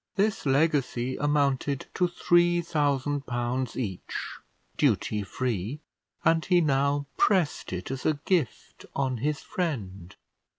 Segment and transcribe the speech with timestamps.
[0.15, 4.37] This legacy amounted to three thousand pounds each,
[4.75, 5.79] duty free;
[6.25, 10.15] and he now pressed it as a gift on his friend.